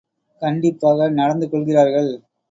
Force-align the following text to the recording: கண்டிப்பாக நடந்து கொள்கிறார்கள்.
கண்டிப்பாக 0.41 1.09
நடந்து 1.11 1.47
கொள்கிறார்கள். 1.49 2.09